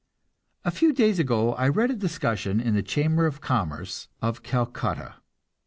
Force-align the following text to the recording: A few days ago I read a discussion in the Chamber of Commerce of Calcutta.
A 0.65 0.71
few 0.71 0.93
days 0.93 1.19
ago 1.19 1.53
I 1.53 1.67
read 1.69 1.91
a 1.91 1.95
discussion 1.95 2.59
in 2.59 2.73
the 2.73 2.81
Chamber 2.81 3.27
of 3.27 3.39
Commerce 3.39 4.07
of 4.19 4.41
Calcutta. 4.41 5.17